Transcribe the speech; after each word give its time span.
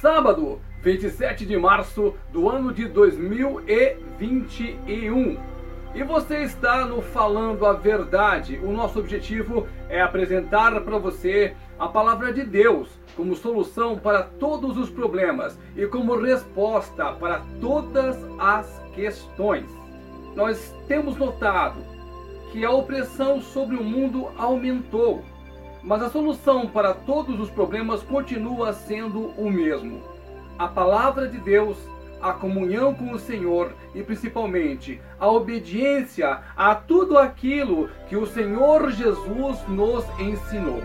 Sábado, 0.00 0.60
27 0.80 1.44
de 1.44 1.58
março 1.58 2.14
do 2.32 2.48
ano 2.48 2.72
de 2.72 2.86
2021. 2.86 5.36
E 5.92 6.04
você 6.04 6.44
está 6.44 6.84
no 6.84 7.02
Falando 7.02 7.66
a 7.66 7.72
Verdade. 7.72 8.60
O 8.62 8.70
nosso 8.70 9.00
objetivo 9.00 9.66
é 9.88 10.00
apresentar 10.00 10.80
para 10.82 10.98
você 10.98 11.56
a 11.80 11.88
palavra 11.88 12.32
de 12.32 12.44
Deus 12.44 12.88
como 13.16 13.34
solução 13.34 13.98
para 13.98 14.22
todos 14.22 14.78
os 14.78 14.88
problemas 14.88 15.58
e 15.74 15.84
como 15.86 16.16
resposta 16.16 17.12
para 17.14 17.42
todas 17.60 18.16
as 18.38 18.80
questões. 18.94 19.68
Nós 20.36 20.72
temos 20.86 21.16
notado 21.16 21.80
que 22.52 22.64
a 22.64 22.70
opressão 22.70 23.40
sobre 23.40 23.74
o 23.74 23.82
mundo 23.82 24.28
aumentou, 24.38 25.24
mas 25.88 26.02
a 26.02 26.10
solução 26.10 26.68
para 26.68 26.92
todos 26.92 27.40
os 27.40 27.48
problemas 27.48 28.02
continua 28.02 28.74
sendo 28.74 29.30
o 29.38 29.50
mesmo 29.50 30.02
a 30.58 30.66
palavra 30.66 31.28
de 31.28 31.38
Deus, 31.38 31.78
a 32.20 32.32
comunhão 32.32 32.92
com 32.92 33.12
o 33.12 33.18
Senhor 33.18 33.72
e 33.94 34.02
principalmente 34.02 35.00
a 35.20 35.30
obediência 35.30 36.40
a 36.56 36.74
tudo 36.74 37.16
aquilo 37.16 37.88
que 38.08 38.16
o 38.16 38.26
Senhor 38.26 38.90
Jesus 38.90 39.56
nos 39.68 40.04
ensinou. 40.18 40.82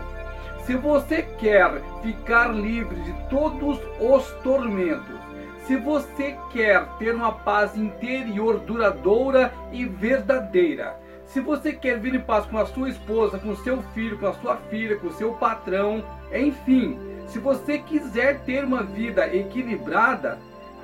Se 0.63 0.75
você 0.75 1.23
quer 1.23 1.81
ficar 2.03 2.53
livre 2.53 3.02
de 3.02 3.13
todos 3.30 3.80
os 3.99 4.31
tormentos, 4.44 5.20
se 5.66 5.75
você 5.75 6.38
quer 6.52 6.85
ter 6.99 7.16
uma 7.16 7.31
paz 7.31 7.75
interior 7.75 8.59
duradoura 8.59 9.52
e 9.72 9.85
verdadeira, 9.85 10.99
se 11.33 11.39
você 11.39 11.73
quer 11.73 11.99
vir 11.99 12.13
em 12.13 12.19
paz 12.19 12.45
com 12.45 12.59
a 12.59 12.65
sua 12.67 12.89
esposa, 12.89 13.39
com 13.39 13.49
o 13.49 13.57
seu 13.57 13.81
filho, 13.95 14.19
com 14.19 14.27
a 14.27 14.33
sua 14.33 14.55
filha, 14.69 14.97
com 14.97 15.07
o 15.07 15.13
seu 15.13 15.33
patrão, 15.33 16.03
enfim, 16.31 16.99
se 17.27 17.39
você 17.39 17.79
quiser 17.79 18.41
ter 18.41 18.63
uma 18.63 18.83
vida 18.83 19.25
equilibrada, 19.35 20.38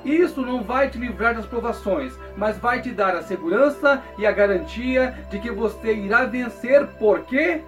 isso 0.03 0.41
não 0.41 0.63
vai 0.63 0.89
te 0.89 0.97
livrar 0.97 1.35
das 1.35 1.45
provações, 1.45 2.17
mas 2.35 2.57
vai 2.57 2.81
te 2.81 2.89
dar 2.89 3.15
a 3.15 3.21
segurança 3.21 4.01
e 4.17 4.25
a 4.25 4.31
garantia 4.31 5.15
de 5.29 5.37
que 5.37 5.51
você 5.51 5.93
irá 5.93 6.25
vencer. 6.25 6.87
Por 6.97 7.25
quê? 7.25 7.61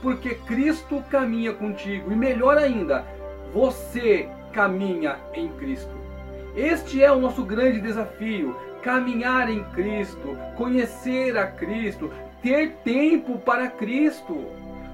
Porque 0.00 0.36
Cristo 0.36 1.02
caminha 1.10 1.52
contigo. 1.52 2.12
E 2.12 2.16
melhor 2.16 2.56
ainda, 2.58 3.04
você 3.52 4.28
caminha 4.52 5.16
em 5.34 5.48
Cristo. 5.48 5.98
Este 6.54 7.02
é 7.02 7.10
o 7.10 7.18
nosso 7.18 7.42
grande 7.44 7.80
desafio: 7.80 8.56
caminhar 8.82 9.50
em 9.50 9.62
Cristo, 9.64 10.36
conhecer 10.56 11.36
a 11.38 11.46
Cristo, 11.46 12.10
ter 12.42 12.72
tempo 12.84 13.38
para 13.38 13.68
Cristo. 13.68 14.46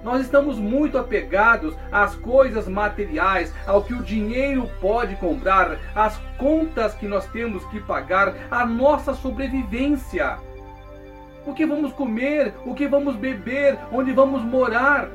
Nós 0.03 0.21
estamos 0.21 0.59
muito 0.59 0.99
apegados 0.99 1.77
às 1.91 2.15
coisas 2.15 2.69
materiais, 2.69 3.53
ao 3.67 3.83
que 3.83 3.93
o 3.93 4.03
dinheiro 4.03 4.71
pode 4.81 5.17
comprar, 5.17 5.79
às 5.95 6.17
contas 6.39 6.95
que 6.95 7.09
nós 7.09 7.27
temos 7.27 7.65
que 7.67 7.81
pagar, 7.81 8.35
à 8.51 8.65
nossa 8.65 9.15
sobrevivência. 9.15 10.39
O 11.45 11.55
que 11.55 11.67
vamos 11.67 11.93
comer, 11.93 12.55
o 12.65 12.75
que 12.75 12.87
vamos 12.87 13.17
beber, 13.17 13.79
onde 13.91 14.13
vamos 14.13 14.43
morar. 14.43 15.09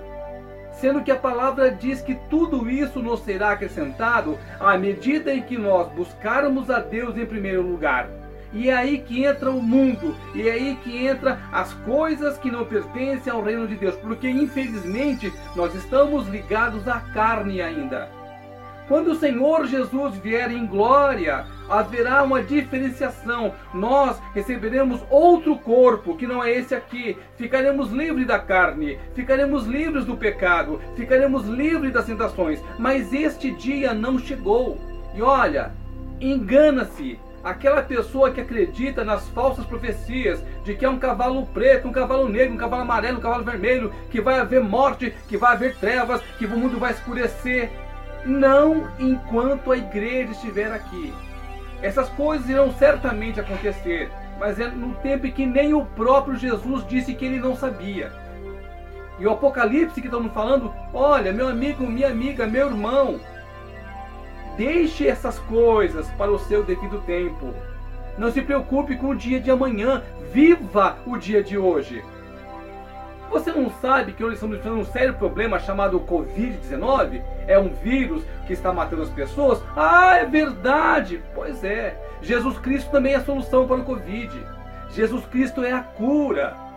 Sendo 0.74 1.04
que 1.04 1.12
a 1.12 1.16
palavra 1.16 1.72
diz 1.72 2.02
que 2.02 2.16
tudo 2.30 2.70
isso 2.70 3.02
nos 3.02 3.22
será 3.22 3.52
acrescentado 3.52 4.38
à 4.60 4.78
medida 4.78 5.34
em 5.34 5.42
que 5.42 5.58
nós 5.58 5.90
buscarmos 5.92 6.70
a 6.70 6.80
Deus 6.80 7.18
em 7.18 7.26
primeiro 7.26 7.62
lugar. 7.62 8.21
E 8.54 8.70
é 8.70 8.74
aí 8.74 9.00
que 9.00 9.24
entra 9.24 9.50
o 9.50 9.62
mundo, 9.62 10.16
e 10.36 10.48
é 10.48 10.52
aí 10.52 10.78
que 10.84 11.06
entra 11.06 11.40
as 11.52 11.74
coisas 11.74 12.38
que 12.38 12.52
não 12.52 12.66
pertencem 12.66 13.32
ao 13.32 13.42
reino 13.42 13.68
de 13.68 13.76
Deus, 13.76 13.96
porque 13.96 14.30
infelizmente 14.30 15.34
nós 15.56 15.74
estamos 15.74 16.28
ligados 16.28 16.88
à 16.88 17.00
carne 17.00 17.62
ainda. 17.62 18.10
Quando 18.92 19.12
o 19.12 19.16
Senhor 19.16 19.68
Jesus 19.68 20.18
vier 20.18 20.52
em 20.52 20.66
glória, 20.66 21.46
haverá 21.70 22.24
uma 22.24 22.44
diferenciação. 22.44 23.54
Nós 23.74 24.22
receberemos 24.34 25.00
outro 25.10 25.58
corpo, 25.58 26.18
que 26.18 26.28
não 26.28 26.44
é 26.44 26.52
esse 26.52 26.76
aqui. 26.76 27.18
Ficaremos 27.38 27.90
livres 27.90 28.28
da 28.28 28.38
carne, 28.38 29.00
ficaremos 29.16 29.66
livres 29.66 30.04
do 30.04 30.18
pecado, 30.18 30.82
ficaremos 30.98 31.46
livres 31.48 31.94
das 31.94 32.06
tentações. 32.06 32.62
Mas 32.78 33.14
este 33.14 33.52
dia 33.52 33.94
não 33.94 34.20
chegou. 34.20 34.78
E 35.16 35.22
olha, 35.22 35.72
engana-se 36.20 37.18
aquela 37.44 37.82
pessoa 37.82 38.32
que 38.32 38.42
acredita 38.42 39.04
nas 39.04 39.28
falsas 39.30 39.66
profecias 39.66 40.44
de 40.64 40.76
que 40.76 40.86
é 40.86 40.90
um 40.90 41.00
cavalo 41.00 41.46
preto, 41.48 41.88
um 41.88 41.92
cavalo 41.92 42.30
negro, 42.30 42.54
um 42.54 42.58
cavalo 42.58 42.84
amarelo, 42.84 43.18
um 43.18 43.22
cavalo 43.22 43.44
vermelho, 43.44 43.94
que 44.10 44.22
vai 44.22 44.40
haver 44.40 44.62
morte, 44.62 45.14
que 45.28 45.38
vai 45.38 45.54
haver 45.54 45.76
trevas, 45.78 46.22
que 46.38 46.46
o 46.46 46.50
mundo 46.50 46.80
vai 46.80 46.92
escurecer. 46.92 47.72
Não 48.26 48.88
enquanto 49.00 49.72
a 49.72 49.78
igreja 49.78 50.32
estiver 50.32 50.72
aqui. 50.72 51.14
Essas 51.82 52.08
coisas 52.10 52.48
irão 52.48 52.72
certamente 52.74 53.40
acontecer, 53.40 54.12
mas 54.40 54.60
é 54.60 54.68
no 54.68 54.94
tempo 54.96 55.26
em 55.26 55.32
que 55.32 55.46
nem 55.46 55.74
o 55.74 55.86
próprio 55.86 56.36
Jesus 56.36 56.86
disse 56.88 57.16
que 57.16 57.26
ele 57.26 57.40
não 57.40 57.56
sabia. 57.56 58.12
E 59.20 59.26
o 59.26 59.32
Apocalipse 59.32 60.00
que 60.00 60.08
estamos 60.08 60.32
falando, 60.34 60.74
olha, 60.94 61.32
meu 61.32 61.48
amigo, 61.48 61.86
minha 61.86 62.08
amiga, 62.08 62.46
meu 62.46 62.68
irmão, 62.68 63.20
Deixe 64.58 65.08
essas 65.08 65.40
coisas 65.40 66.08
para 66.12 66.32
o 66.32 66.40
seu 66.40 66.64
devido 66.64 67.02
tempo. 67.06 67.54
Não 68.18 68.32
se 68.32 68.42
preocupe 68.42 68.96
com 68.98 69.10
o 69.10 69.16
dia 69.16 69.40
de 69.40 69.50
amanhã. 69.50 70.04
Viva 70.32 70.98
o 71.06 71.18
dia 71.18 71.44
de 71.44 71.58
hoje. 71.58 72.04
Você 73.32 73.50
não 73.54 73.70
sabe 73.82 74.12
que 74.12 74.22
nós 74.22 74.34
estamos 74.34 74.58
enfrentando 74.58 74.82
um 74.82 74.86
sério 74.86 75.14
problema 75.14 75.58
chamado 75.58 76.02
Covid-19? 76.02 77.22
É 77.48 77.58
um 77.58 77.70
vírus 77.70 78.24
que 78.46 78.52
está 78.52 78.74
matando 78.74 79.04
as 79.04 79.10
pessoas? 79.10 79.64
Ah, 79.76 80.18
é 80.18 80.26
verdade! 80.26 81.24
Pois 81.34 81.64
é. 81.64 81.98
Jesus 82.22 82.58
Cristo 82.60 82.92
também 82.92 83.14
é 83.14 83.16
a 83.16 83.24
solução 83.24 83.66
para 83.66 83.78
o 83.78 83.86
Covid. 83.86 84.38
Jesus 84.90 85.26
Cristo 85.28 85.64
é 85.64 85.72
a 85.72 85.80
cura. 85.80 86.71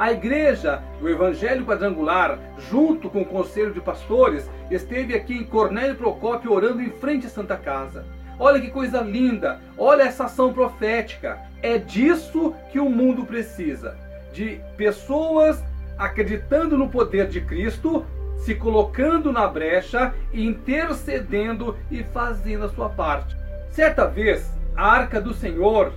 A 0.00 0.12
igreja 0.12 0.82
do 0.98 1.10
Evangelho 1.10 1.66
Quadrangular, 1.66 2.38
junto 2.70 3.10
com 3.10 3.20
o 3.20 3.26
conselho 3.26 3.74
de 3.74 3.82
pastores, 3.82 4.48
esteve 4.70 5.14
aqui 5.14 5.34
em 5.34 5.44
Cornélio 5.44 5.94
Procópio 5.94 6.54
orando 6.54 6.80
em 6.80 6.88
frente 6.88 7.26
à 7.26 7.28
Santa 7.28 7.54
Casa. 7.54 8.06
Olha 8.38 8.58
que 8.58 8.70
coisa 8.70 9.02
linda! 9.02 9.60
Olha 9.76 10.04
essa 10.04 10.24
ação 10.24 10.54
profética. 10.54 11.38
É 11.60 11.76
disso 11.76 12.54
que 12.72 12.80
o 12.80 12.88
mundo 12.88 13.26
precisa. 13.26 13.94
De 14.32 14.58
pessoas 14.74 15.62
acreditando 15.98 16.78
no 16.78 16.88
poder 16.88 17.26
de 17.28 17.42
Cristo, 17.42 18.06
se 18.38 18.54
colocando 18.54 19.30
na 19.30 19.46
brecha, 19.46 20.14
intercedendo 20.32 21.76
e 21.90 22.02
fazendo 22.04 22.64
a 22.64 22.70
sua 22.70 22.88
parte. 22.88 23.36
Certa 23.70 24.06
vez, 24.06 24.50
a 24.74 24.92
arca 24.92 25.20
do 25.20 25.34
Senhor 25.34 25.92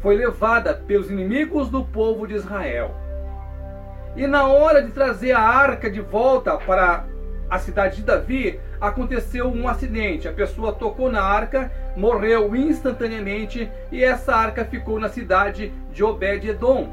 foi 0.00 0.16
levada 0.16 0.72
pelos 0.72 1.10
inimigos 1.10 1.68
do 1.68 1.84
povo 1.84 2.24
de 2.24 2.34
Israel. 2.34 3.07
E 4.18 4.26
na 4.26 4.48
hora 4.48 4.82
de 4.82 4.90
trazer 4.90 5.30
a 5.30 5.40
arca 5.40 5.88
de 5.88 6.00
volta 6.00 6.56
para 6.56 7.04
a 7.48 7.56
cidade 7.60 7.98
de 7.98 8.02
Davi, 8.02 8.58
aconteceu 8.80 9.46
um 9.46 9.68
acidente. 9.68 10.26
A 10.26 10.32
pessoa 10.32 10.72
tocou 10.72 11.08
na 11.08 11.22
arca, 11.22 11.70
morreu 11.96 12.56
instantaneamente 12.56 13.70
e 13.92 14.02
essa 14.02 14.34
arca 14.34 14.64
ficou 14.64 14.98
na 14.98 15.08
cidade 15.08 15.72
de 15.92 16.02
Obed-Edom. 16.02 16.92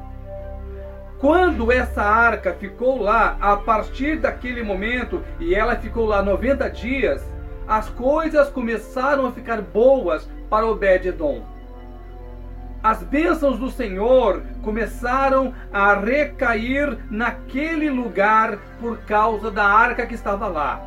Quando 1.18 1.72
essa 1.72 2.04
arca 2.04 2.54
ficou 2.54 3.02
lá, 3.02 3.38
a 3.42 3.58
partir 3.58 4.20
daquele 4.20 4.62
momento, 4.62 5.24
e 5.40 5.56
ela 5.56 5.76
ficou 5.76 6.06
lá 6.06 6.22
90 6.22 6.70
dias, 6.70 7.26
as 7.68 7.90
coisas 7.90 8.50
começaram 8.50 9.26
a 9.26 9.32
ficar 9.32 9.64
boas 9.64 10.30
para 10.48 10.68
Obed-Edom 10.68 11.55
as 12.86 13.02
bênçãos 13.02 13.58
do 13.58 13.72
Senhor 13.72 14.44
começaram 14.62 15.56
a 15.74 15.96
recair 15.96 17.00
naquele 17.10 17.90
lugar 17.90 18.60
por 18.80 19.00
causa 19.00 19.50
da 19.50 19.66
arca 19.66 20.06
que 20.06 20.14
estava 20.14 20.48
lá. 20.48 20.84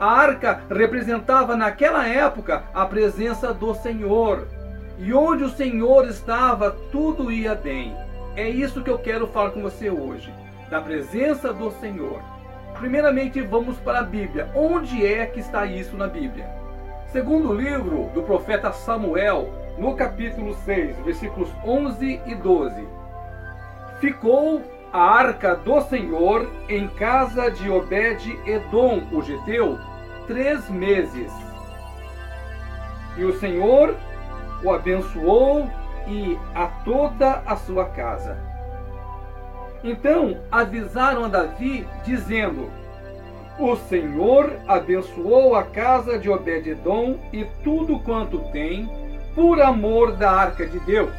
A 0.00 0.10
arca 0.10 0.62
representava 0.68 1.54
naquela 1.54 2.04
época 2.04 2.64
a 2.74 2.84
presença 2.84 3.54
do 3.54 3.72
Senhor. 3.74 4.48
E 4.98 5.14
onde 5.14 5.44
o 5.44 5.48
Senhor 5.48 6.08
estava, 6.08 6.72
tudo 6.90 7.30
ia 7.30 7.54
bem. 7.54 7.96
É 8.34 8.48
isso 8.48 8.82
que 8.82 8.90
eu 8.90 8.98
quero 8.98 9.28
falar 9.28 9.50
com 9.50 9.62
você 9.62 9.88
hoje, 9.88 10.34
da 10.68 10.80
presença 10.80 11.52
do 11.52 11.70
Senhor. 11.70 12.20
Primeiramente, 12.80 13.40
vamos 13.40 13.76
para 13.78 14.00
a 14.00 14.02
Bíblia. 14.02 14.50
Onde 14.52 15.06
é 15.06 15.24
que 15.26 15.38
está 15.38 15.64
isso 15.64 15.96
na 15.96 16.08
Bíblia? 16.08 16.50
Segundo 17.12 17.50
o 17.50 17.54
livro 17.54 18.10
do 18.12 18.22
profeta 18.24 18.72
Samuel, 18.72 19.65
no 19.78 19.94
capítulo 19.94 20.54
6, 20.64 20.96
versículos 21.04 21.50
11 21.64 22.20
e 22.26 22.34
12. 22.34 22.86
Ficou 24.00 24.62
a 24.92 25.00
arca 25.00 25.54
do 25.54 25.80
Senhor 25.82 26.50
em 26.68 26.88
casa 26.88 27.50
de 27.50 27.70
Obed-Edom, 27.70 29.02
o 29.12 29.22
Geteu, 29.22 29.78
três 30.26 30.68
meses. 30.70 31.32
E 33.16 33.24
o 33.24 33.38
Senhor 33.38 33.94
o 34.62 34.70
abençoou 34.72 35.68
e 36.06 36.38
a 36.54 36.66
toda 36.84 37.42
a 37.46 37.56
sua 37.56 37.86
casa. 37.86 38.38
Então 39.84 40.38
avisaram 40.50 41.24
a 41.24 41.28
Davi, 41.28 41.86
dizendo: 42.04 42.70
o 43.58 43.74
Senhor 43.76 44.58
abençoou 44.68 45.54
a 45.54 45.62
casa 45.62 46.18
de 46.18 46.28
Obed-edom 46.28 47.18
e 47.32 47.44
tudo 47.64 47.98
quanto 48.00 48.38
tem, 48.50 48.86
por 49.36 49.60
amor 49.60 50.12
da 50.12 50.30
arca 50.30 50.66
de 50.66 50.80
Deus. 50.80 51.12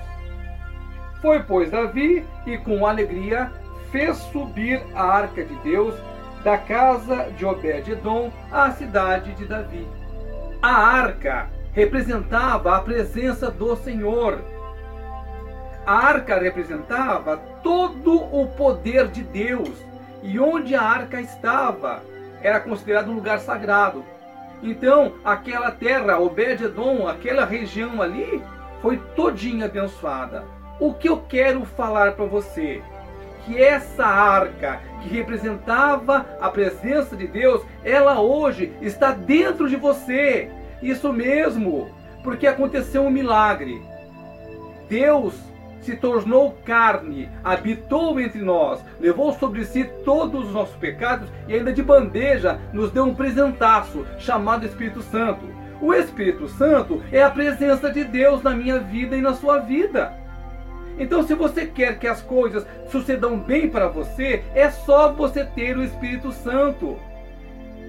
Foi, 1.21 1.41
pois, 1.43 1.69
Davi 1.69 2.25
e 2.47 2.57
com 2.57 2.85
alegria 2.85 3.51
fez 3.91 4.17
subir 4.17 4.81
a 4.93 5.03
arca 5.03 5.45
de 5.45 5.55
Deus 5.59 5.95
da 6.43 6.57
casa 6.57 7.31
de 7.37 7.45
Obed-edom 7.45 8.31
à 8.51 8.71
cidade 8.71 9.33
de 9.35 9.45
Davi. 9.45 9.87
A 10.61 10.71
arca 10.71 11.47
representava 11.73 12.75
a 12.75 12.81
presença 12.81 13.51
do 13.51 13.75
Senhor. 13.75 14.41
A 15.85 15.93
arca 15.93 16.39
representava 16.39 17.37
todo 17.61 18.15
o 18.15 18.47
poder 18.47 19.07
de 19.09 19.23
Deus. 19.23 19.85
E 20.23 20.39
onde 20.39 20.73
a 20.73 20.81
arca 20.81 21.21
estava, 21.21 22.01
era 22.41 22.59
considerado 22.59 23.11
um 23.11 23.15
lugar 23.15 23.39
sagrado. 23.39 24.03
Então, 24.61 25.13
aquela 25.23 25.71
terra, 25.71 26.19
Obed-edom, 26.19 27.07
aquela 27.07 27.45
região 27.45 28.01
ali, 28.01 28.41
foi 28.81 28.97
todinha 29.15 29.65
abençoada. 29.65 30.43
O 30.79 30.93
que 30.93 31.09
eu 31.09 31.17
quero 31.27 31.65
falar 31.65 32.13
para 32.13 32.25
você? 32.25 32.81
Que 33.45 33.61
essa 33.61 34.05
arca, 34.05 34.81
que 35.01 35.09
representava 35.09 36.25
a 36.41 36.49
presença 36.49 37.15
de 37.15 37.27
Deus, 37.27 37.61
ela 37.83 38.19
hoje 38.19 38.73
está 38.81 39.11
dentro 39.11 39.69
de 39.69 39.75
você. 39.75 40.49
Isso 40.81 41.11
mesmo, 41.13 41.89
porque 42.23 42.45
aconteceu 42.45 43.03
um 43.03 43.09
milagre. 43.09 43.81
Deus 44.89 45.33
se 45.81 45.95
tornou 45.95 46.57
carne, 46.65 47.29
habitou 47.43 48.19
entre 48.19 48.41
nós, 48.41 48.83
levou 48.99 49.33
sobre 49.33 49.65
si 49.65 49.83
todos 50.03 50.47
os 50.47 50.53
nossos 50.53 50.75
pecados 50.75 51.29
e 51.47 51.53
ainda 51.53 51.71
de 51.71 51.81
bandeja 51.81 52.59
nos 52.73 52.91
deu 52.91 53.05
um 53.05 53.15
presentaço 53.15 54.05
chamado 54.17 54.65
Espírito 54.65 55.01
Santo. 55.01 55.45
O 55.81 55.93
Espírito 55.93 56.47
Santo 56.47 57.01
é 57.11 57.23
a 57.23 57.29
presença 57.29 57.91
de 57.91 58.03
Deus 58.03 58.41
na 58.41 58.51
minha 58.51 58.79
vida 58.79 59.15
e 59.15 59.21
na 59.21 59.33
sua 59.33 59.59
vida. 59.59 60.13
Então, 60.99 61.21
se 61.21 61.35
você 61.35 61.65
quer 61.65 61.99
que 61.99 62.07
as 62.07 62.21
coisas 62.21 62.65
sucedam 62.89 63.37
bem 63.37 63.69
para 63.69 63.87
você, 63.87 64.43
é 64.55 64.69
só 64.69 65.13
você 65.13 65.45
ter 65.45 65.77
o 65.77 65.83
Espírito 65.83 66.31
Santo. 66.31 66.97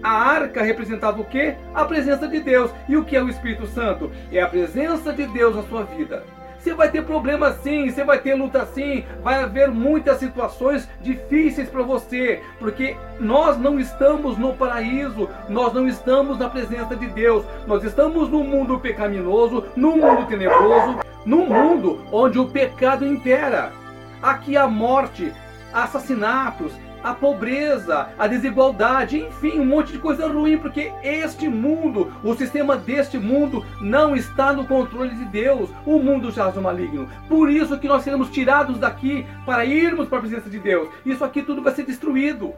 A 0.03 0.11
arca 0.11 0.63
representava 0.63 1.21
o 1.21 1.25
que? 1.25 1.55
A 1.75 1.85
presença 1.85 2.29
de 2.29 2.41
Deus. 2.41 2.71
E 2.89 2.97
o 2.97 3.05
que 3.05 3.17
é 3.17 3.23
o 3.23 3.29
Espírito 3.29 3.67
Santo? 3.67 4.13
É 4.31 4.41
a 4.41 4.47
presença 4.47 5.13
de 5.13 5.27
Deus 5.27 5.57
na 5.57 5.63
sua 5.63 5.85
vida. 5.85 6.23
Você 6.59 6.75
vai 6.75 6.91
ter 6.91 7.05
problemas 7.05 7.57
sim, 7.63 7.89
você 7.89 8.03
vai 8.03 8.19
ter 8.19 8.35
luta 8.35 8.67
sim, 8.67 9.05
vai 9.23 9.43
haver 9.43 9.71
muitas 9.71 10.19
situações 10.19 10.89
difíceis 11.01 11.69
para 11.69 11.83
você, 11.83 12.43
porque 12.59 12.97
nós 13.21 13.57
não 13.57 13.79
estamos 13.79 14.37
no 14.37 14.55
paraíso, 14.55 15.29
nós 15.49 15.73
não 15.73 15.87
estamos 15.87 16.37
na 16.39 16.49
presença 16.49 16.97
de 16.97 17.07
Deus, 17.07 17.45
nós 17.67 17.85
estamos 17.85 18.29
no 18.29 18.43
mundo 18.43 18.79
pecaminoso, 18.81 19.65
no 19.77 19.97
mundo 19.97 20.27
tenebroso, 20.27 20.99
no 21.25 21.47
mundo 21.47 22.05
onde 22.11 22.39
o 22.39 22.49
pecado 22.49 23.07
impera. 23.07 23.73
Aqui 24.21 24.57
a 24.57 24.67
morte, 24.67 25.33
assassinatos, 25.73 26.73
a 27.03 27.15
pobreza, 27.15 28.09
a 28.19 28.27
desigualdade, 28.27 29.19
enfim, 29.19 29.59
um 29.59 29.65
monte 29.65 29.93
de 29.93 29.99
coisa 29.99 30.27
ruim, 30.29 30.59
porque 30.59 30.93
este 31.03 31.49
mundo, 31.49 32.13
o 32.23 32.35
sistema 32.35 32.77
deste 32.77 33.19
mundo, 33.19 33.65
não 33.81 34.17
está 34.17 34.53
no 34.53 34.67
controle 34.67 35.15
de 35.15 35.25
Deus. 35.27 35.71
O 35.87 35.99
mundo 35.99 36.31
jaz 36.31 36.55
no 36.55 36.63
maligno. 36.63 37.09
Por 37.29 37.51
isso 37.51 37.79
que 37.79 37.89
nós 37.89 38.03
seremos 38.03 38.31
tirados 38.31 38.79
daqui 38.79 39.27
para 39.45 39.65
irmos 39.65 40.09
para 40.09 40.19
a 40.19 40.23
presença 40.23 40.51
de 40.51 40.59
Deus. 40.59 40.89
Isso 41.05 41.25
aqui 41.25 41.43
tudo 41.43 41.63
vai 41.63 41.75
ser 41.75 41.85
destruído. 41.85 42.55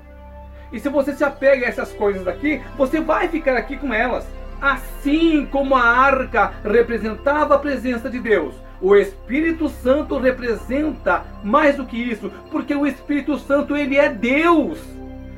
E 0.73 0.79
se 0.79 0.89
você 0.89 1.13
se 1.13 1.25
apega 1.25 1.67
a 1.67 1.69
essas 1.69 1.93
coisas 1.93 2.25
daqui, 2.25 2.63
você 2.77 3.01
vai 3.01 3.29
ficar 3.29 3.57
aqui 3.57 3.77
com 3.77 3.93
elas. 3.93 4.27
Assim 4.61 5.47
como 5.47 5.75
a 5.75 5.83
arca 5.83 6.53
representava 6.63 7.55
a 7.55 7.59
presença 7.59 8.11
de 8.11 8.19
Deus, 8.19 8.55
o 8.81 8.97
Espírito 8.97 9.69
Santo 9.69 10.19
representa 10.19 11.25
mais 11.44 11.77
do 11.77 11.85
que 11.85 11.97
isso, 11.97 12.31
porque 12.50 12.75
o 12.75 12.87
Espírito 12.87 13.38
Santo 13.38 13.77
ele 13.77 13.97
é 13.97 14.09
Deus. 14.09 14.79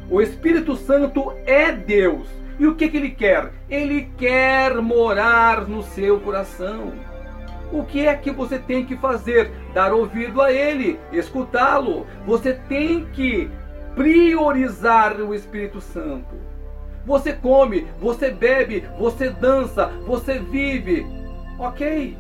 O 0.09 0.21
Espírito 0.21 0.77
Santo 0.77 1.33
é 1.45 1.73
Deus. 1.73 2.29
E 2.59 2.67
o 2.67 2.75
que, 2.75 2.89
que 2.89 2.97
ele 2.97 3.11
quer? 3.11 3.51
Ele 3.69 4.09
quer 4.17 4.81
morar 4.81 5.67
no 5.67 5.83
seu 5.83 6.21
coração. 6.21 6.93
O 7.73 7.83
que 7.85 8.07
é 8.07 8.15
que 8.15 8.31
você 8.31 8.59
tem 8.59 8.85
que 8.85 8.97
fazer? 8.97 9.51
Dar 9.73 9.93
ouvido 9.93 10.41
a 10.41 10.53
ele, 10.53 11.01
escutá-lo. 11.11 12.07
Você 12.27 12.53
tem 12.53 13.07
que 13.07 13.51
priorizar 13.95 15.21
o 15.21 15.35
Espírito 15.35 15.81
Santo. 15.81 16.37
Você 17.05 17.33
come, 17.33 17.89
você 17.99 18.31
bebe, 18.31 18.85
você 18.99 19.31
dança, 19.31 19.87
você 20.07 20.39
vive. 20.39 21.05
Ok. 21.59 22.17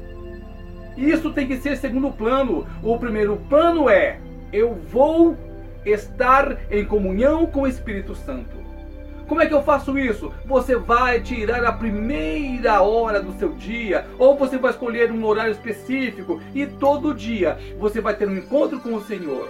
Isso 0.96 1.30
tem 1.30 1.46
que 1.46 1.56
ser 1.56 1.76
segundo 1.76 2.10
plano. 2.10 2.66
O 2.82 2.98
primeiro 2.98 3.36
plano 3.48 3.88
é: 3.88 4.18
eu 4.52 4.74
vou 4.74 5.36
estar 5.84 6.56
em 6.70 6.84
comunhão 6.84 7.46
com 7.46 7.62
o 7.62 7.66
Espírito 7.66 8.14
Santo. 8.14 8.62
Como 9.26 9.40
é 9.40 9.46
que 9.46 9.54
eu 9.54 9.62
faço 9.62 9.98
isso? 9.98 10.32
Você 10.44 10.76
vai 10.76 11.20
tirar 11.20 11.64
a 11.64 11.72
primeira 11.72 12.82
hora 12.82 13.22
do 13.22 13.32
seu 13.38 13.50
dia, 13.50 14.04
ou 14.18 14.36
você 14.36 14.58
vai 14.58 14.72
escolher 14.72 15.10
um 15.10 15.24
horário 15.24 15.52
específico 15.52 16.40
e 16.54 16.66
todo 16.66 17.14
dia 17.14 17.56
você 17.78 18.00
vai 18.00 18.14
ter 18.14 18.28
um 18.28 18.36
encontro 18.36 18.78
com 18.80 18.94
o 18.94 19.02
Senhor. 19.02 19.48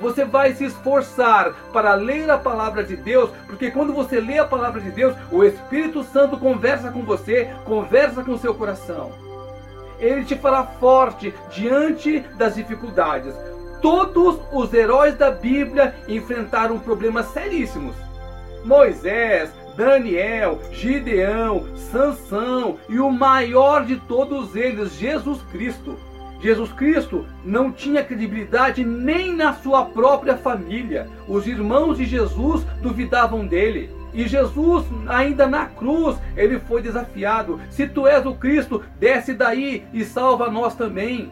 Você 0.00 0.24
vai 0.24 0.52
se 0.52 0.64
esforçar 0.64 1.54
para 1.72 1.94
ler 1.94 2.28
a 2.28 2.36
palavra 2.36 2.82
de 2.82 2.96
Deus, 2.96 3.30
porque 3.46 3.70
quando 3.70 3.94
você 3.94 4.20
lê 4.20 4.38
a 4.38 4.44
palavra 4.44 4.80
de 4.80 4.90
Deus, 4.90 5.14
o 5.30 5.44
Espírito 5.44 6.02
Santo 6.02 6.36
conversa 6.36 6.90
com 6.90 7.02
você, 7.02 7.48
conversa 7.64 8.22
com 8.24 8.32
o 8.32 8.38
seu 8.38 8.54
coração 8.54 9.31
ele 10.02 10.24
te 10.24 10.34
fará 10.34 10.64
forte 10.64 11.32
diante 11.54 12.20
das 12.36 12.56
dificuldades. 12.56 13.34
Todos 13.80 14.38
os 14.52 14.74
heróis 14.74 15.16
da 15.16 15.30
Bíblia 15.30 15.94
enfrentaram 16.08 16.78
problemas 16.78 17.26
seríssimos. 17.26 17.94
Moisés, 18.64 19.50
Daniel, 19.76 20.60
Gideão, 20.72 21.66
Sansão 21.76 22.78
e 22.88 22.98
o 22.98 23.10
maior 23.10 23.84
de 23.84 23.96
todos 23.96 24.54
eles, 24.54 24.92
Jesus 24.94 25.40
Cristo. 25.50 25.96
Jesus 26.40 26.72
Cristo 26.72 27.24
não 27.44 27.70
tinha 27.70 28.04
credibilidade 28.04 28.84
nem 28.84 29.32
na 29.32 29.52
sua 29.54 29.84
própria 29.84 30.36
família. 30.36 31.08
Os 31.28 31.46
irmãos 31.46 31.98
de 31.98 32.04
Jesus 32.04 32.64
duvidavam 32.80 33.46
dele. 33.46 34.01
E 34.12 34.28
Jesus, 34.28 34.84
ainda 35.08 35.46
na 35.46 35.66
cruz, 35.66 36.16
ele 36.36 36.58
foi 36.60 36.82
desafiado: 36.82 37.60
se 37.70 37.86
tu 37.86 38.06
és 38.06 38.24
o 38.26 38.34
Cristo, 38.34 38.82
desce 38.98 39.32
daí 39.34 39.84
e 39.92 40.04
salva 40.04 40.50
nós 40.50 40.74
também. 40.74 41.30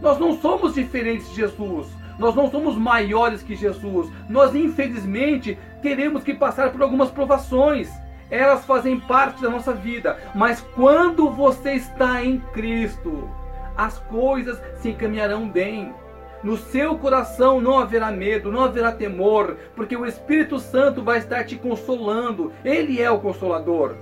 Nós 0.00 0.18
não 0.18 0.38
somos 0.40 0.74
diferentes 0.74 1.28
de 1.30 1.36
Jesus. 1.36 1.88
Nós 2.18 2.34
não 2.34 2.50
somos 2.50 2.76
maiores 2.76 3.42
que 3.42 3.54
Jesus. 3.54 4.10
Nós, 4.28 4.54
infelizmente, 4.54 5.58
teremos 5.80 6.22
que 6.22 6.34
passar 6.34 6.70
por 6.70 6.82
algumas 6.82 7.10
provações. 7.10 7.88
Elas 8.30 8.64
fazem 8.64 8.98
parte 8.98 9.40
da 9.40 9.48
nossa 9.48 9.72
vida. 9.72 10.18
Mas 10.34 10.60
quando 10.74 11.30
você 11.30 11.74
está 11.74 12.24
em 12.24 12.40
Cristo, 12.52 13.28
as 13.76 13.98
coisas 13.98 14.60
se 14.80 14.90
encaminharão 14.90 15.48
bem. 15.48 15.94
No 16.42 16.56
seu 16.56 16.96
coração 16.96 17.60
não 17.60 17.78
haverá 17.78 18.10
medo, 18.12 18.52
não 18.52 18.64
haverá 18.64 18.92
temor, 18.92 19.56
porque 19.74 19.96
o 19.96 20.06
Espírito 20.06 20.58
Santo 20.58 21.02
vai 21.02 21.18
estar 21.18 21.44
te 21.44 21.56
consolando. 21.56 22.52
Ele 22.64 23.02
é 23.02 23.10
o 23.10 23.18
consolador. 23.18 23.96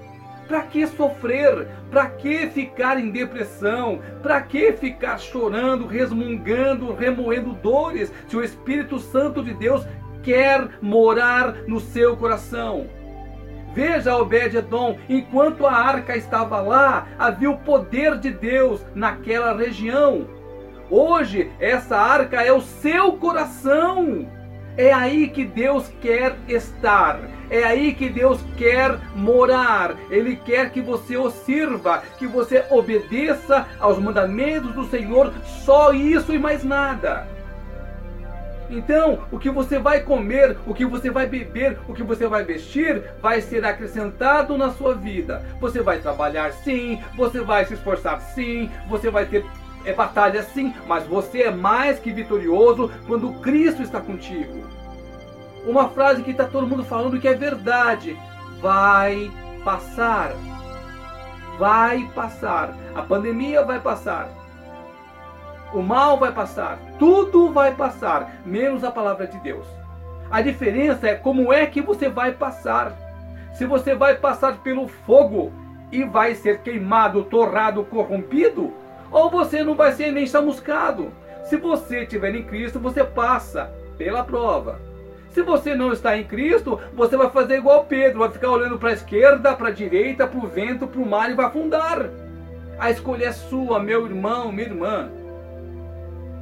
Para 0.46 0.62
que 0.62 0.86
sofrer? 0.86 1.66
Para 1.90 2.08
que 2.10 2.46
ficar 2.48 3.00
em 3.00 3.10
depressão? 3.10 4.00
Para 4.22 4.40
que 4.42 4.72
ficar 4.72 5.18
chorando, 5.18 5.86
resmungando, 5.86 6.92
remoendo 6.92 7.52
dores, 7.54 8.12
se 8.28 8.36
o 8.36 8.44
Espírito 8.44 8.98
Santo 8.98 9.42
de 9.42 9.54
Deus 9.54 9.84
quer 10.22 10.68
morar 10.80 11.54
no 11.66 11.80
seu 11.80 12.16
coração? 12.16 12.86
Veja 13.74 14.16
Obed-Edom, 14.16 14.98
enquanto 15.08 15.66
a 15.66 15.72
arca 15.72 16.16
estava 16.16 16.60
lá, 16.60 17.08
havia 17.18 17.50
o 17.50 17.58
poder 17.58 18.18
de 18.18 18.30
Deus 18.30 18.84
naquela 18.94 19.54
região. 19.54 20.26
Hoje, 20.90 21.50
essa 21.58 21.96
arca 21.96 22.42
é 22.42 22.52
o 22.52 22.60
seu 22.60 23.12
coração. 23.12 24.28
É 24.76 24.92
aí 24.92 25.28
que 25.28 25.44
Deus 25.44 25.90
quer 26.00 26.36
estar. 26.46 27.18
É 27.50 27.64
aí 27.64 27.94
que 27.94 28.08
Deus 28.08 28.40
quer 28.56 28.98
morar. 29.14 29.96
Ele 30.10 30.36
quer 30.36 30.70
que 30.70 30.80
você 30.80 31.16
o 31.16 31.30
sirva, 31.30 32.02
que 32.18 32.26
você 32.26 32.64
obedeça 32.70 33.66
aos 33.80 33.98
mandamentos 33.98 34.72
do 34.74 34.84
Senhor. 34.86 35.32
Só 35.64 35.92
isso 35.92 36.32
e 36.32 36.38
mais 36.38 36.62
nada. 36.62 37.26
Então, 38.68 39.20
o 39.30 39.38
que 39.38 39.48
você 39.48 39.78
vai 39.78 40.00
comer, 40.00 40.56
o 40.66 40.74
que 40.74 40.84
você 40.84 41.08
vai 41.08 41.26
beber, 41.26 41.78
o 41.88 41.94
que 41.94 42.02
você 42.02 42.26
vai 42.26 42.44
vestir, 42.44 43.02
vai 43.22 43.40
ser 43.40 43.64
acrescentado 43.64 44.58
na 44.58 44.70
sua 44.72 44.94
vida. 44.94 45.44
Você 45.60 45.80
vai 45.80 45.98
trabalhar 45.98 46.52
sim, 46.52 47.00
você 47.16 47.40
vai 47.40 47.64
se 47.64 47.74
esforçar 47.74 48.20
sim, 48.20 48.68
você 48.88 49.08
vai 49.08 49.24
ter 49.24 49.44
é 49.86 49.92
batalha 49.92 50.42
sim, 50.42 50.74
mas 50.86 51.06
você 51.06 51.42
é 51.42 51.50
mais 51.50 52.00
que 52.00 52.12
vitorioso 52.12 52.90
quando 53.06 53.32
Cristo 53.34 53.82
está 53.82 54.00
contigo. 54.00 54.66
Uma 55.64 55.88
frase 55.88 56.24
que 56.24 56.32
está 56.32 56.44
todo 56.44 56.66
mundo 56.66 56.84
falando 56.84 57.20
que 57.20 57.28
é 57.28 57.34
verdade. 57.34 58.18
Vai 58.60 59.30
passar. 59.64 60.32
Vai 61.56 62.10
passar. 62.14 62.74
A 62.96 63.02
pandemia 63.02 63.62
vai 63.62 63.80
passar. 63.80 64.28
O 65.72 65.80
mal 65.82 66.18
vai 66.18 66.32
passar. 66.32 66.78
Tudo 66.98 67.52
vai 67.52 67.72
passar, 67.72 68.40
menos 68.44 68.82
a 68.82 68.90
palavra 68.90 69.26
de 69.26 69.38
Deus. 69.38 69.66
A 70.30 70.42
diferença 70.42 71.06
é 71.06 71.14
como 71.14 71.52
é 71.52 71.64
que 71.66 71.80
você 71.80 72.08
vai 72.08 72.32
passar. 72.32 72.92
Se 73.54 73.64
você 73.64 73.94
vai 73.94 74.16
passar 74.16 74.58
pelo 74.58 74.88
fogo 74.88 75.52
e 75.92 76.02
vai 76.04 76.34
ser 76.34 76.62
queimado, 76.62 77.24
torrado, 77.24 77.84
corrompido, 77.84 78.72
ou 79.10 79.30
você 79.30 79.62
não 79.62 79.74
vai 79.74 79.92
ser 79.92 80.12
nem 80.12 80.26
chamuscado. 80.26 81.12
Se 81.44 81.56
você 81.56 82.02
estiver 82.02 82.34
em 82.34 82.42
Cristo, 82.42 82.78
você 82.78 83.04
passa 83.04 83.72
pela 83.96 84.24
prova. 84.24 84.80
Se 85.30 85.42
você 85.42 85.74
não 85.74 85.92
está 85.92 86.16
em 86.16 86.24
Cristo, 86.24 86.80
você 86.94 87.16
vai 87.16 87.28
fazer 87.30 87.58
igual 87.58 87.84
Pedro, 87.84 88.20
vai 88.20 88.30
ficar 88.30 88.50
olhando 88.50 88.78
para 88.78 88.90
a 88.90 88.94
esquerda, 88.94 89.54
para 89.54 89.68
a 89.68 89.72
direita, 89.72 90.26
para 90.26 90.38
o 90.38 90.48
vento, 90.48 90.86
para 90.86 91.00
o 91.00 91.06
mar 91.06 91.30
e 91.30 91.34
vai 91.34 91.46
afundar. 91.46 92.08
A 92.78 92.90
escolha 92.90 93.26
é 93.26 93.32
sua, 93.32 93.78
meu 93.78 94.06
irmão, 94.06 94.50
minha 94.50 94.68
irmã. 94.68 95.10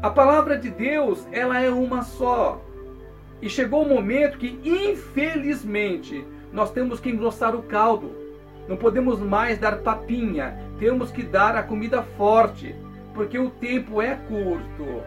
A 0.00 0.10
palavra 0.10 0.56
de 0.56 0.70
Deus, 0.70 1.26
ela 1.32 1.60
é 1.60 1.70
uma 1.70 2.02
só. 2.02 2.60
E 3.42 3.48
chegou 3.48 3.82
o 3.82 3.88
momento 3.88 4.38
que, 4.38 4.58
infelizmente, 4.64 6.24
nós 6.52 6.70
temos 6.70 7.00
que 7.00 7.10
engrossar 7.10 7.54
o 7.54 7.62
caldo. 7.62 8.12
Não 8.68 8.76
podemos 8.76 9.18
mais 9.18 9.58
dar 9.58 9.78
papinha, 9.78 10.56
temos 10.78 11.10
que 11.10 11.22
dar 11.22 11.56
a 11.56 11.62
comida 11.62 12.02
forte, 12.16 12.74
porque 13.14 13.38
o 13.38 13.50
tempo 13.50 14.02
é 14.02 14.14
curto. 14.14 15.02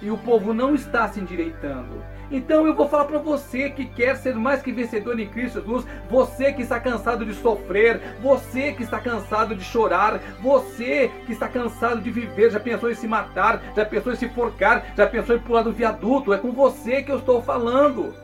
E 0.00 0.10
o 0.10 0.18
povo 0.18 0.52
não 0.52 0.74
está 0.74 1.06
se 1.08 1.20
endireitando. 1.20 2.02
Então 2.30 2.66
eu 2.66 2.74
vou 2.74 2.88
falar 2.88 3.04
para 3.04 3.18
você 3.18 3.68
que 3.68 3.84
quer 3.84 4.16
ser 4.16 4.34
mais 4.34 4.62
que 4.62 4.72
vencedor 4.72 5.20
em 5.20 5.28
Cristo 5.28 5.60
Jesus, 5.60 5.86
você 6.08 6.50
que 6.52 6.62
está 6.62 6.80
cansado 6.80 7.26
de 7.26 7.34
sofrer, 7.34 8.00
você 8.22 8.72
que 8.72 8.82
está 8.82 8.98
cansado 8.98 9.54
de 9.54 9.62
chorar, 9.62 10.18
você 10.40 11.10
que 11.26 11.32
está 11.32 11.46
cansado 11.46 12.00
de 12.00 12.10
viver, 12.10 12.50
já 12.50 12.58
pensou 12.58 12.90
em 12.90 12.94
se 12.94 13.06
matar, 13.06 13.62
já 13.76 13.84
pensou 13.84 14.14
em 14.14 14.16
se 14.16 14.30
forcar, 14.30 14.94
já 14.96 15.06
pensou 15.06 15.36
em 15.36 15.40
pular 15.40 15.62
do 15.62 15.72
viaduto, 15.72 16.32
é 16.32 16.38
com 16.38 16.52
você 16.52 17.02
que 17.02 17.12
eu 17.12 17.18
estou 17.18 17.42
falando. 17.42 18.14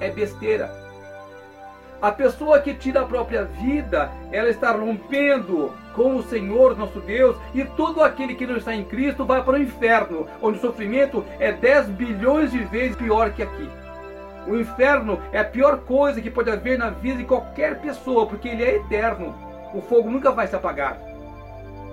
É 0.00 0.10
besteira. 0.10 0.85
A 2.06 2.12
pessoa 2.12 2.60
que 2.60 2.72
tira 2.72 3.00
a 3.00 3.04
própria 3.04 3.46
vida, 3.46 4.12
ela 4.30 4.48
está 4.48 4.70
rompendo 4.70 5.72
com 5.92 6.14
o 6.14 6.22
Senhor 6.22 6.78
nosso 6.78 7.00
Deus, 7.00 7.36
e 7.52 7.64
todo 7.64 8.00
aquele 8.00 8.36
que 8.36 8.46
não 8.46 8.58
está 8.58 8.72
em 8.72 8.84
Cristo 8.84 9.24
vai 9.24 9.42
para 9.42 9.54
o 9.54 9.60
inferno, 9.60 10.24
onde 10.40 10.56
o 10.56 10.60
sofrimento 10.60 11.24
é 11.40 11.50
10 11.50 11.88
bilhões 11.88 12.52
de 12.52 12.58
vezes 12.58 12.94
pior 12.94 13.32
que 13.32 13.42
aqui. 13.42 13.68
O 14.46 14.54
inferno 14.54 15.18
é 15.32 15.40
a 15.40 15.44
pior 15.44 15.78
coisa 15.78 16.20
que 16.20 16.30
pode 16.30 16.48
haver 16.48 16.78
na 16.78 16.90
vida 16.90 17.18
de 17.18 17.24
qualquer 17.24 17.80
pessoa, 17.80 18.24
porque 18.24 18.50
ele 18.50 18.62
é 18.62 18.76
eterno. 18.76 19.34
O 19.74 19.80
fogo 19.80 20.08
nunca 20.08 20.30
vai 20.30 20.46
se 20.46 20.54
apagar. 20.54 21.00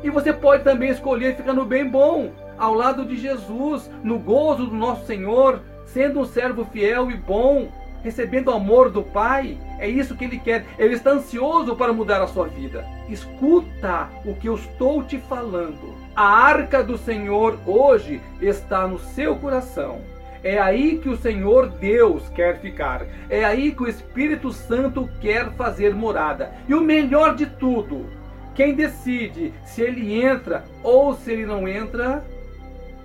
E 0.03 0.11
você 0.11 0.31
pode 0.31 0.63
também 0.63 0.91
escolher 0.91 1.35
ficar 1.35 1.53
no 1.53 1.65
bem 1.65 1.89
bom, 1.89 2.29
ao 2.55 2.75
lado 2.75 3.03
de 3.03 3.17
Jesus, 3.17 3.89
no 4.03 4.19
gozo 4.19 4.67
do 4.67 4.75
nosso 4.75 5.07
Senhor, 5.07 5.59
sendo 5.87 6.19
um 6.19 6.25
servo 6.25 6.65
fiel 6.65 7.09
e 7.09 7.15
bom, 7.15 7.67
recebendo 8.03 8.49
o 8.49 8.53
amor 8.53 8.89
do 8.89 9.01
Pai. 9.01 9.57
É 9.79 9.87
isso 9.87 10.15
que 10.15 10.25
Ele 10.25 10.37
quer. 10.37 10.65
Ele 10.77 10.93
está 10.93 11.11
ansioso 11.11 11.75
para 11.75 11.93
mudar 11.93 12.21
a 12.21 12.27
sua 12.27 12.47
vida. 12.47 12.85
Escuta 13.09 14.09
o 14.25 14.35
que 14.35 14.47
eu 14.47 14.55
estou 14.55 15.03
te 15.03 15.17
falando. 15.17 15.95
A 16.15 16.23
arca 16.23 16.83
do 16.83 16.97
Senhor 16.97 17.57
hoje 17.65 18.21
está 18.41 18.87
no 18.87 18.99
seu 18.99 19.35
coração. 19.37 20.01
É 20.43 20.59
aí 20.59 20.97
que 20.97 21.07
o 21.07 21.17
Senhor 21.17 21.69
Deus 21.69 22.27
quer 22.29 22.59
ficar. 22.59 23.05
É 23.29 23.45
aí 23.45 23.71
que 23.71 23.83
o 23.83 23.87
Espírito 23.87 24.51
Santo 24.51 25.09
quer 25.21 25.51
fazer 25.53 25.95
morada. 25.95 26.51
E 26.67 26.75
o 26.75 26.81
melhor 26.81 27.33
de 27.35 27.45
tudo, 27.45 28.05
quem 28.53 28.75
decide 28.75 29.53
se 29.65 29.81
ele 29.81 30.21
entra 30.21 30.65
ou 30.83 31.13
se 31.15 31.31
ele 31.31 31.45
não 31.45 31.65
entra 31.67 32.23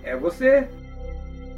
é 0.03 0.17
você. 0.17 0.69